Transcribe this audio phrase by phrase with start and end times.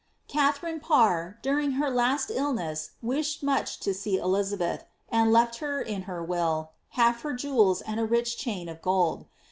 [0.27, 6.01] Katharine Farr, during her last illness, wished much to see Elizabeth, and left her, in
[6.09, 9.27] her will, half her jewels, and a rich chain of gold.